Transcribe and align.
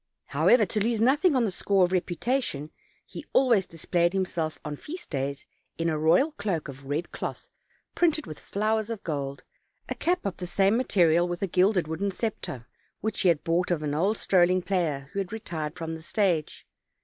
However, 0.29 0.65
to 0.65 0.79
lose 0.83 0.99
nothing 0.99 1.35
on 1.35 1.45
the 1.45 1.51
score 1.51 1.85
of 1.85 1.91
reputation, 1.91 2.71
he 3.05 3.23
always 3.33 3.67
displayed 3.67 4.13
himself 4.13 4.57
on 4.65 4.75
feast 4.75 5.11
days 5.11 5.45
in 5.77 5.89
a 5.89 5.99
royal 5.99 6.31
cloak 6.31 6.67
of 6.67 6.87
red 6.87 7.11
cloth, 7.11 7.49
printed 7.93 8.25
with 8.25 8.39
flowers 8.39 8.89
of 8.89 9.03
gold, 9.03 9.43
a 9.89 9.93
cap 9.93 10.25
of 10.25 10.37
the 10.37 10.47
same 10.47 10.75
material, 10.75 11.27
with 11.27 11.43
a 11.43 11.47
gilded 11.47 11.87
wooden 11.87 12.09
scepter, 12.09 12.65
which 13.01 13.19
he 13.21 13.27
had 13.29 13.43
bought 13.43 13.69
of 13.69 13.83
an 13.83 13.93
old 13.93 14.17
strolling 14.17 14.63
player, 14.63 15.07
who 15.13 15.19
had 15.19 15.31
retired 15.31 15.75
from 15.75 15.93
the 15.93 16.01
stage. 16.01 16.65